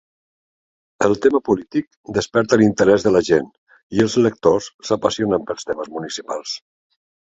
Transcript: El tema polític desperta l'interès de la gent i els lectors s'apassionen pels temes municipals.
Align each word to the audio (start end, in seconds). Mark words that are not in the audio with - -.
El 1.07 1.13
tema 1.25 1.41
polític 1.49 1.91
desperta 2.17 2.59
l'interès 2.63 3.07
de 3.09 3.13
la 3.19 3.23
gent 3.31 3.53
i 3.99 4.05
els 4.09 4.19
lectors 4.27 4.75
s'apassionen 4.91 5.49
pels 5.53 5.73
temes 5.73 5.97
municipals. 5.97 6.61